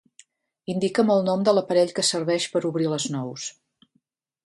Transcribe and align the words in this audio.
Indica'm 0.73 1.11
el 1.17 1.21
nom 1.27 1.45
de 1.49 1.55
l'aparell 1.57 1.93
que 1.99 2.07
serveix 2.09 2.51
per 2.57 2.65
obrir 2.73 2.91
les 2.97 3.11
nous. 3.19 3.49